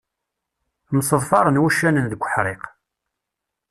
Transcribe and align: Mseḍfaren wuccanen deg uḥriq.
Mseḍfaren 0.95 1.61
wuccanen 1.61 2.05
deg 2.11 2.21
uḥriq. 2.25 2.63